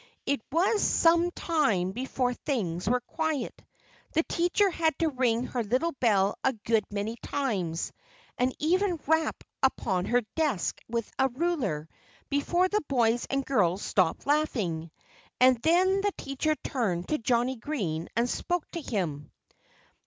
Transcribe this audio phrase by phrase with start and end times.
[0.25, 3.61] It was some time before things were quiet.
[4.13, 7.93] The teacher had to ring her little bell a good many times,
[8.35, 11.87] and even rap upon her desk with a ruler,
[12.31, 14.89] before the boys and girls stopped laughing.
[15.39, 19.29] And then the teacher turned to Johnnie Green and spoke to him.